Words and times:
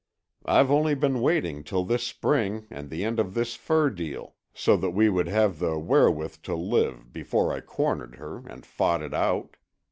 I've 0.47 0.71
only 0.71 0.95
been 0.95 1.21
waiting 1.21 1.63
till 1.63 1.83
this 1.83 2.01
spring 2.01 2.65
and 2.71 2.89
the 2.89 3.03
end 3.05 3.19
of 3.19 3.35
this 3.35 3.53
fur 3.53 3.91
deal, 3.91 4.33
so 4.51 4.75
that 4.77 4.89
we 4.95 5.09
would 5.09 5.27
have 5.27 5.59
the 5.59 5.77
wherewith 5.77 6.37
to 6.41 6.55
live, 6.55 7.13
before 7.13 7.53
I 7.53 7.59
cornered 7.61 8.15
her 8.15 8.37
and 8.47 8.65
fought 8.65 9.03
it 9.03 9.13
out. 9.13 9.57